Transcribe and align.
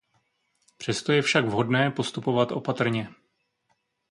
Přesto 0.77 1.11
je 1.11 1.21
však 1.21 1.45
vhodné 1.45 1.91
postupovat 1.91 2.51
opatrně. 2.51 3.09